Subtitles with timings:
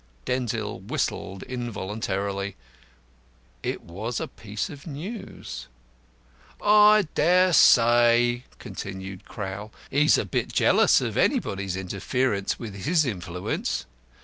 [0.25, 2.55] '"Denzil whistled involuntarily.
[3.61, 5.67] It was a piece of news.
[6.59, 13.85] "I dare say," continued Crowl, "he's a bit jealous of anybody's interference with his influence.